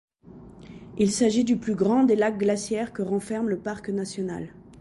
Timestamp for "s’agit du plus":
1.11-1.75